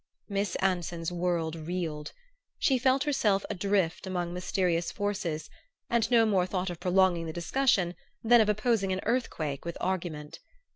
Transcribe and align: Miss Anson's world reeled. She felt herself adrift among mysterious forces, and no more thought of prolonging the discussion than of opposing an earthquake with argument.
Miss 0.27 0.55
Anson's 0.55 1.11
world 1.11 1.55
reeled. 1.55 2.11
She 2.57 2.79
felt 2.79 3.03
herself 3.03 3.45
adrift 3.51 4.07
among 4.07 4.33
mysterious 4.33 4.91
forces, 4.91 5.47
and 5.91 6.09
no 6.09 6.25
more 6.25 6.47
thought 6.47 6.71
of 6.71 6.79
prolonging 6.79 7.27
the 7.27 7.33
discussion 7.33 7.93
than 8.23 8.41
of 8.41 8.49
opposing 8.49 8.91
an 8.91 9.01
earthquake 9.03 9.63
with 9.63 9.77
argument. 9.79 10.39